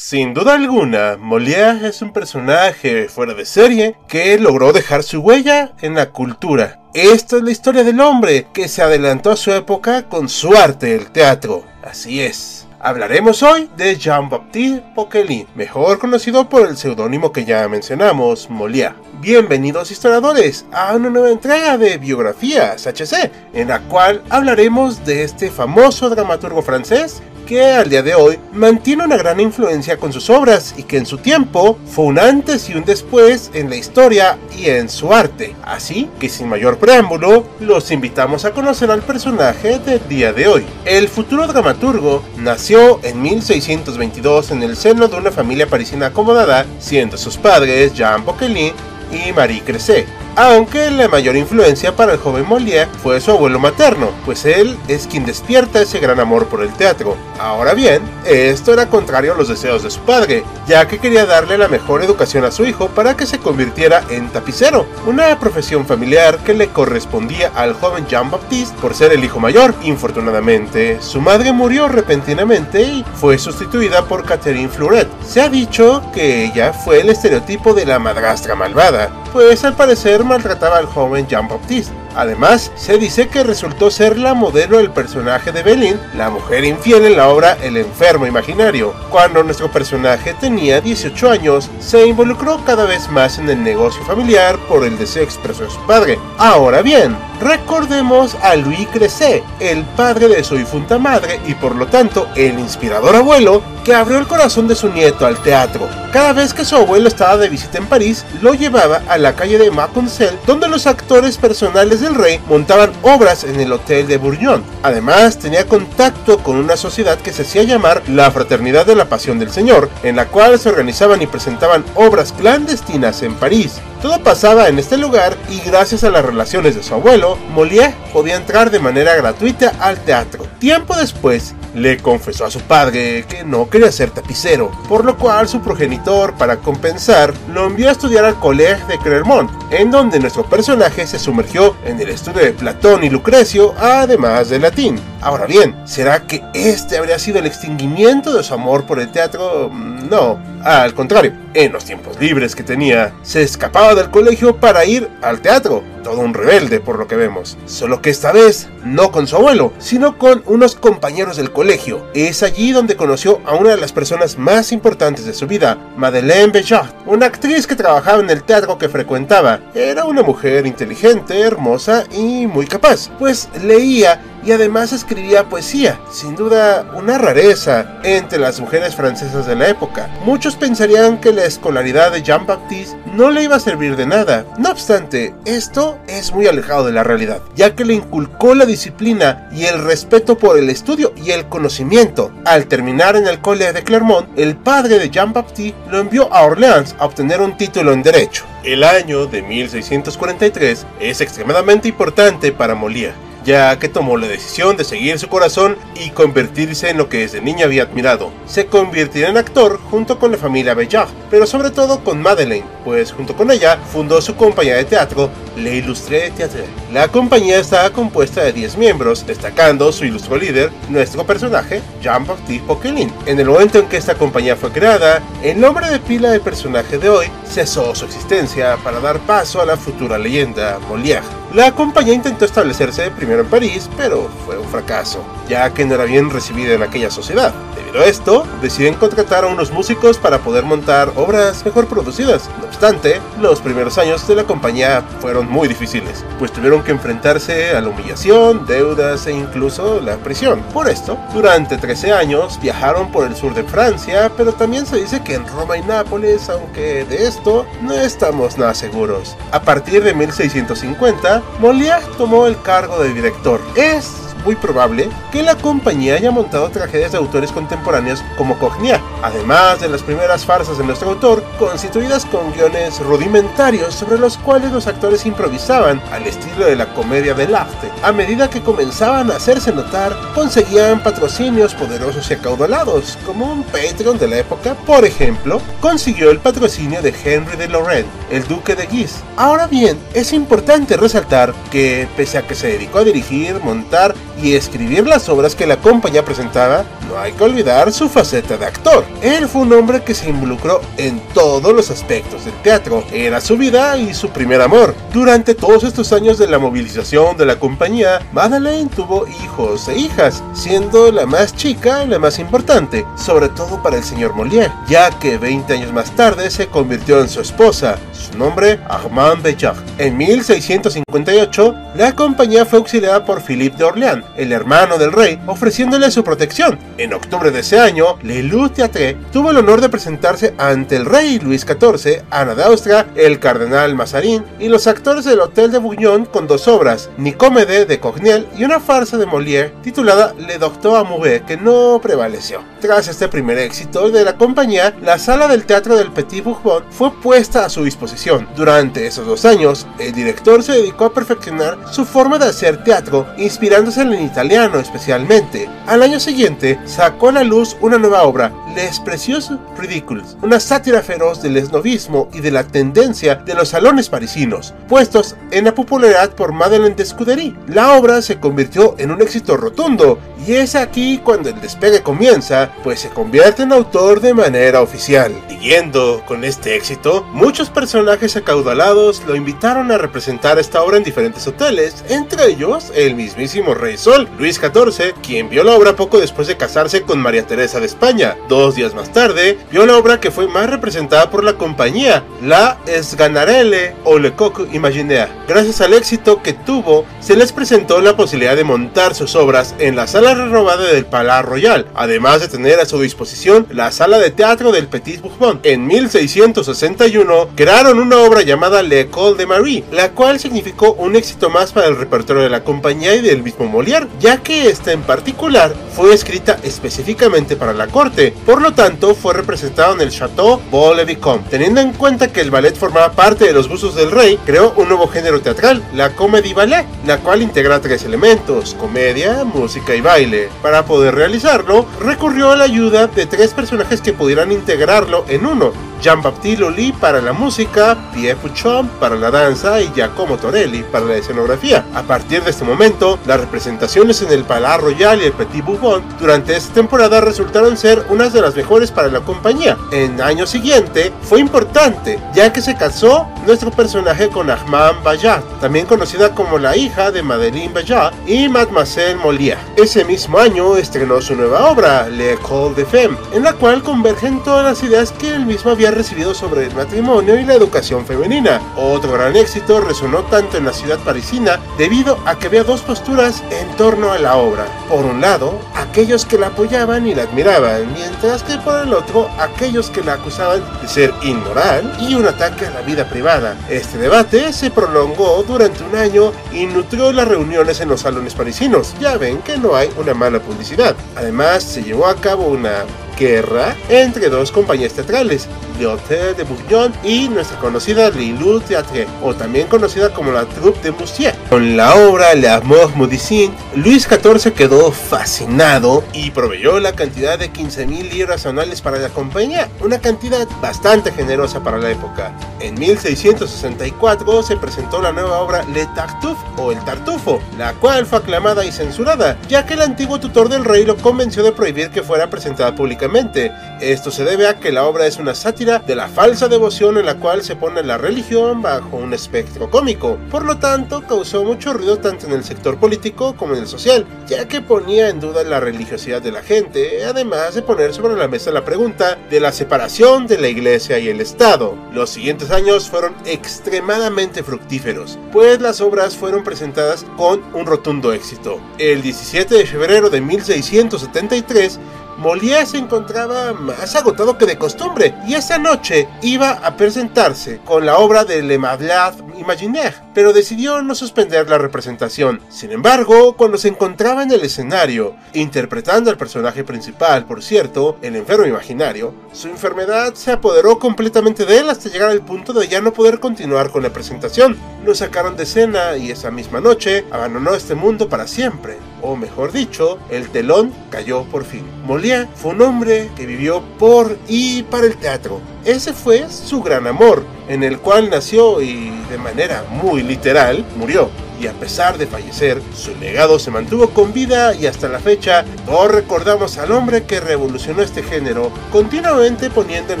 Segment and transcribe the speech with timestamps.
[0.00, 5.72] Sin duda alguna, Molière es un personaje fuera de serie que logró dejar su huella
[5.80, 6.80] en la cultura.
[6.94, 10.94] Esta es la historia del hombre que se adelantó a su época con su arte,
[10.94, 11.64] el teatro.
[11.82, 12.68] Así es.
[12.78, 18.94] Hablaremos hoy de Jean-Baptiste Poquelin, mejor conocido por el seudónimo que ya mencionamos, Molière.
[19.20, 25.50] Bienvenidos historiadores a una nueva entrega de Biografías HC, en la cual hablaremos de este
[25.50, 30.74] famoso dramaturgo francés que al día de hoy mantiene una gran influencia con sus obras
[30.76, 34.66] y que en su tiempo fue un antes y un después en la historia y
[34.66, 35.56] en su arte.
[35.64, 40.66] Así que sin mayor preámbulo, los invitamos a conocer al personaje del día de hoy.
[40.84, 47.16] El futuro dramaturgo nació en 1622 en el seno de una familia parisina acomodada, siendo
[47.16, 48.74] sus padres Jean Poquelin
[49.10, 54.12] y Marie Cressé aunque la mayor influencia para el joven Molière fue su abuelo materno,
[54.24, 57.16] pues él es quien despierta ese gran amor por el teatro.
[57.40, 61.58] Ahora bien, esto era contrario a los deseos de su padre, ya que quería darle
[61.58, 66.38] la mejor educación a su hijo para que se convirtiera en tapicero, una profesión familiar
[66.44, 69.74] que le correspondía al joven Jean-Baptiste por ser el hijo mayor.
[69.82, 75.08] Infortunadamente, su madre murió repentinamente y fue sustituida por Catherine Fleuret.
[75.26, 80.24] Se ha dicho que ella fue el estereotipo de la madrastra malvada, pues al parecer
[80.24, 81.92] maltrataba al joven Jean-Baptiste.
[82.14, 87.04] Además, se dice que resultó ser la modelo del personaje de Belin, la mujer infiel
[87.04, 88.94] en la obra El enfermo imaginario.
[89.10, 94.58] Cuando nuestro personaje tenía 18 años, se involucró cada vez más en el negocio familiar
[94.68, 96.18] por el deseo expreso de su padre.
[96.38, 101.86] Ahora bien, recordemos a Louis Cressé, el padre de su difunta madre y por lo
[101.86, 105.88] tanto el inspirador abuelo que abrió el corazón de su nieto al teatro.
[106.12, 109.58] Cada vez que su abuelo estaba de visita en París, lo llevaba a la calle
[109.58, 114.64] de Maconcel, donde los actores personales de rey montaban obras en el Hotel de Bourgogne.
[114.82, 119.38] Además, tenía contacto con una sociedad que se hacía llamar la Fraternidad de la Pasión
[119.38, 123.80] del Señor, en la cual se organizaban y presentaban obras clandestinas en París.
[124.02, 128.36] Todo pasaba en este lugar y gracias a las relaciones de su abuelo, Molière podía
[128.36, 130.46] entrar de manera gratuita al teatro.
[130.60, 135.48] Tiempo después, le confesó a su padre que no quería ser tapicero, por lo cual
[135.48, 140.44] su progenitor, para compensar, lo envió a estudiar al Collège de Clermont, en donde nuestro
[140.44, 145.00] personaje se sumergió en el estudio de Platón y Lucrecio, además de latín.
[145.20, 149.70] Ahora bien, ¿será que este habría sido el extinguimiento de su amor por el teatro?
[149.72, 155.08] No, al contrario, en los tiempos libres que tenía, se escapaba del colegio para ir
[155.22, 155.82] al teatro.
[156.08, 157.58] Todo un rebelde por lo que vemos.
[157.66, 162.06] Solo que esta vez no con su abuelo, sino con unos compañeros del colegio.
[162.14, 166.50] Es allí donde conoció a una de las personas más importantes de su vida, Madeleine
[166.50, 169.60] Béjart, una actriz que trabajaba en el teatro que frecuentaba.
[169.74, 174.18] Era una mujer inteligente, hermosa y muy capaz, pues leía
[174.48, 180.08] y además escribía poesía, sin duda una rareza entre las mujeres francesas de la época.
[180.24, 184.46] Muchos pensarían que la escolaridad de Jean-Baptiste no le iba a servir de nada.
[184.58, 189.50] No obstante, esto es muy alejado de la realidad, ya que le inculcó la disciplina
[189.52, 192.32] y el respeto por el estudio y el conocimiento.
[192.46, 196.96] Al terminar en el Colegio de Clermont, el padre de Jean-Baptiste lo envió a Orleans
[196.98, 198.46] a obtener un título en Derecho.
[198.64, 204.84] El año de 1643 es extremadamente importante para Molière ya que tomó la decisión de
[204.84, 208.30] seguir su corazón y convertirse en lo que desde niña había admirado.
[208.46, 213.10] Se convirtió en actor junto con la familia Bellard, pero sobre todo con Madeleine, pues
[213.10, 216.66] junto con ella fundó su compañía de teatro, Le Illustré Theatre.
[216.92, 223.12] La compañía estaba compuesta de 10 miembros, destacando su ilustre líder, nuestro personaje, Jean-Baptiste Poquelin.
[223.26, 226.98] En el momento en que esta compañía fue creada, el nombre de pila del personaje
[226.98, 231.22] de hoy cesó su existencia para dar paso a la futura leyenda Molière.
[231.54, 236.04] La compañía intentó establecerse primero en París, pero fue un fracaso, ya que no era
[236.04, 237.54] bien recibida en aquella sociedad.
[237.94, 242.48] A esto, deciden contratar a unos músicos para poder montar obras mejor producidas.
[242.60, 247.70] No obstante, los primeros años de la compañía fueron muy difíciles, pues tuvieron que enfrentarse
[247.70, 250.62] a la humillación, deudas e incluso la prisión.
[250.72, 255.22] Por esto, durante 13 años viajaron por el sur de Francia, pero también se dice
[255.22, 259.36] que en Roma y Nápoles, aunque de esto no estamos nada seguros.
[259.50, 263.60] A partir de 1650, Molière tomó el cargo de director.
[263.74, 269.80] Es muy probable que la compañía haya montado tragedias de autores contemporáneos como Cognia, además
[269.80, 274.86] de las primeras farsas de nuestro autor, constituidas con guiones rudimentarios sobre los cuales los
[274.86, 277.90] actores improvisaban al estilo de la comedia del arte.
[278.02, 284.18] A medida que comenzaban a hacerse notar, conseguían patrocinios poderosos y acaudalados, como un Patreon
[284.18, 288.86] de la época, por ejemplo, consiguió el patrocinio de Henry de Lorraine, el duque de
[288.86, 289.20] Guise.
[289.36, 294.54] Ahora bien, es importante resaltar que, pese a que se dedicó a dirigir, montar y
[294.54, 299.04] escribir las obras que la compañía presentaba, no hay que olvidar su faceta de actor.
[299.22, 303.56] Él fue un hombre que se involucró en todos los aspectos del teatro, era su
[303.56, 304.94] vida y su primer amor.
[305.12, 310.42] Durante todos estos años de la movilización de la compañía, Madeleine tuvo hijos e hijas,
[310.54, 315.38] siendo la más chica la más importante, sobre todo para el señor Molière, ya que
[315.38, 319.78] 20 años más tarde se convirtió en su esposa, su nombre Armand Béjart.
[319.98, 326.10] En 1658, la compañía fue auxiliada por Philippe de Orléans, el hermano del rey, ofreciéndole
[326.10, 326.78] su protección.
[326.98, 331.06] En octubre de ese año, Le Loup Theatre tuvo el honor de presentarse ante el
[331.06, 335.78] rey Luis XIV, Ana de Austria, el cardenal Mazarin y los actores del Hotel de
[335.78, 340.96] Bouillon con dos obras, Nicomede de Cornell y una farsa de Molière titulada Le Docteur
[340.96, 342.62] Amoureux, que no prevaleció.
[342.80, 347.12] Tras este primer éxito de la compañía, la sala del Teatro del Petit Bourbon fue
[347.20, 348.07] puesta a su disposición.
[348.56, 353.26] Durante esos dos años, el director se dedicó a perfeccionar su forma de hacer teatro,
[353.36, 355.68] inspirándose en el italiano especialmente.
[355.86, 361.02] Al año siguiente, sacó a la luz una nueva obra, Les Precious Ridicules, una sátira
[361.02, 366.30] feroz del esnovismo y de la tendencia de los salones parisinos, puestos en la popularidad
[366.30, 367.56] por Madeleine de Scudery.
[367.66, 372.70] La obra se convirtió en un éxito rotundo y es aquí cuando el despegue comienza,
[372.84, 375.34] pues se convierte en autor de manera oficial.
[375.48, 381.48] Siguiendo con este éxito, muchos personajes acaudalados lo invitaron a representar esta obra en diferentes
[381.48, 386.46] hoteles, entre ellos el mismísimo Rey Sol, Luis XIV, quien vio la obra poco después
[386.46, 388.36] de casarse con María Teresa de España.
[388.48, 392.78] Dos días más tarde, vio la obra que fue más representada por la compañía, la
[393.00, 395.28] Sganarelle o Le Coq Imaginaire.
[395.46, 399.96] Gracias al éxito que tuvo, se les presentó la posibilidad de montar sus obras en
[399.96, 404.30] la sala renovada del Palais Royal, además de tener a su disposición la sala de
[404.30, 405.60] teatro del Petit Bourbon.
[405.62, 411.72] En 1661 crearon una obra llamada L'École de Marie, la cual significó un éxito más
[411.72, 415.74] para el repertorio de la compañía y del mismo Molière, ya que esta en particular
[415.94, 421.50] fue escrita específicamente para la corte, por lo tanto fue representado en el Château Vaux-le-Vicomte.
[421.50, 424.88] Teniendo en cuenta que el ballet formaba parte de los gustos del rey, creó un
[424.88, 430.48] nuevo género teatral, la Comédie Ballet, la cual integra tres elementos, comedia, música y baile.
[430.62, 435.72] Para poder realizarlo, recurrió a la ayuda de tres personajes que pudieran integrarlo en uno,
[436.00, 441.16] Jean-Baptiste Lully para la música, Pierre Puchon para la danza y Giacomo Torelli para la
[441.16, 441.84] escenografía.
[441.94, 446.02] A partir de este momento, las representaciones en el Palais Royal y el Petit Bourbon
[446.20, 449.76] durante esta temporada resultaron ser unas de las mejores para la compañía.
[449.92, 455.86] En año siguiente fue importante, ya que se casó nuestro personaje con Armand Bayard, también
[455.86, 459.58] conocida como la hija de Madeleine Bayard y Mademoiselle Molière.
[459.76, 464.64] Ese mismo año estrenó su nueva obra, L'École de Femme, en la cual convergen todas
[464.64, 468.60] las ideas que él mismo había recibido sobre el matrimonio y la educación femenina.
[468.76, 473.42] Otro gran éxito resonó tanto en la ciudad parisina debido a que había dos posturas
[473.50, 474.66] en torno a la obra.
[474.88, 479.28] Por un lado, aquellos que la apoyaban y la admiraban, mientras que por el otro,
[479.38, 483.56] aquellos que la acusaban de ser inmoral y un ataque a la vida privada.
[483.68, 488.94] Este debate se prolongó durante un año y nutrió las reuniones en los salones parisinos.
[489.00, 490.94] Ya ven que no hay una mala publicidad.
[491.16, 492.84] Además, se llevó a cabo una
[493.18, 499.68] guerra entre dos compañías teatrales, Le de Bourgogne y nuestra conocida Lilou Théâtre, o también
[499.68, 501.34] conocida como la Troupe de Moussier.
[501.48, 507.52] Con la obra La Mort Modicine, Luis XIV quedó fascinado y proveyó la cantidad de
[507.52, 512.32] 15.000 libras anuales para la compañía, una cantidad bastante generosa para la época.
[512.58, 518.18] En 1664 se presentó la nueva obra Le Tartuffe o El Tartufo, la cual fue
[518.18, 522.02] aclamada y censurada, ya que el antiguo tutor del rey lo convenció de prohibir que
[522.02, 523.52] fuera presentada públicamente.
[523.80, 527.04] Esto se debe a que la obra es una sátira de la falsa devoción en
[527.04, 530.16] la cual se pone la religión bajo un espectro cómico.
[530.30, 534.06] Por lo tanto, causó mucho ruido tanto en el sector político como en el social,
[534.26, 538.28] ya que ponía en duda la religiosidad de la gente, además de poner sobre la
[538.28, 541.76] mesa la pregunta de la separación de la iglesia y el Estado.
[541.92, 548.58] Los siguientes años fueron extremadamente fructíferos, pues las obras fueron presentadas con un rotundo éxito.
[548.78, 551.78] El 17 de febrero de 1673,
[552.18, 557.86] Molière se encontraba más agotado que de costumbre y esa noche iba a presentarse con
[557.86, 562.40] la obra de Le Malade Imaginaire, pero decidió no suspender la representación.
[562.48, 568.16] Sin embargo, cuando se encontraba en el escenario, interpretando al personaje principal, por cierto, el
[568.16, 572.80] enfermo imaginario, su enfermedad se apoderó completamente de él hasta llegar al punto de ya
[572.80, 574.56] no poder continuar con la presentación.
[574.84, 579.52] Lo sacaron de escena y esa misma noche abandonó este mundo para siempre, o mejor
[579.52, 581.64] dicho, el telón cayó por fin.
[581.86, 585.40] Molière fue un hombre que vivió por y para el teatro.
[585.64, 591.10] Ese fue su gran amor, en el cual nació y de manera muy literal murió
[591.40, 595.44] y a pesar de fallecer, su legado se mantuvo con vida y hasta la fecha
[595.66, 600.00] todos recordamos al hombre que revolucionó este género, continuamente poniendo en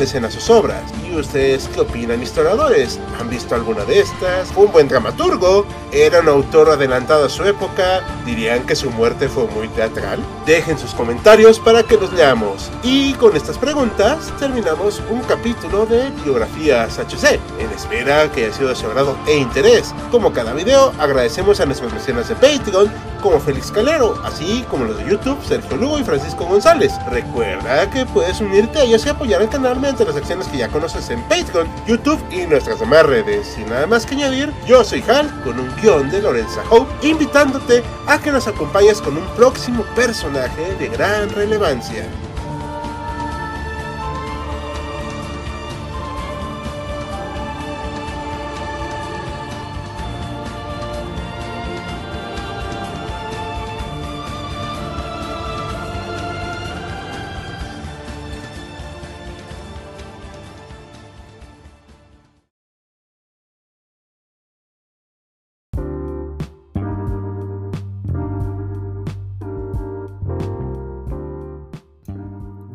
[0.00, 0.82] escena sus obras.
[1.18, 3.00] ¿Y ustedes qué opinan historiadores?
[3.18, 4.52] ¿Han visto alguna de estas?
[4.52, 5.66] ¿Fue un buen dramaturgo?
[5.90, 8.06] ¿Era un autor adelantado a su época?
[8.24, 10.20] ¿Dirían que su muerte fue muy teatral?
[10.46, 12.70] Dejen sus comentarios para que los leamos.
[12.84, 18.68] Y con estas preguntas terminamos un capítulo de Biografías HC, en espera que haya sido
[18.68, 19.92] de su agrado e interés.
[20.12, 24.98] Como cada video, agradecemos a nuestras mecenas de Patreon, como Félix Calero, así como los
[24.98, 26.92] de YouTube, Sergio Lugo y Francisco González.
[27.10, 30.68] Recuerda que puedes unirte a ellos y apoyar el canal mediante las acciones que ya
[30.68, 33.46] conoces en Patreon, YouTube y nuestras demás redes.
[33.46, 37.82] Sin nada más que añadir, yo soy Hal, con un guion de Lorenza Hope, invitándote
[38.06, 42.06] a que nos acompañes con un próximo personaje de gran relevancia.